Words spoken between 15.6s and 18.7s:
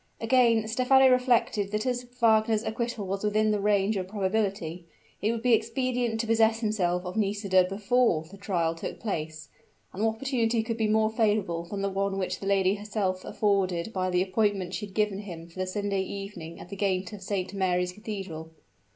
Sunday evening at the gate of Saint Mary's Cathedral?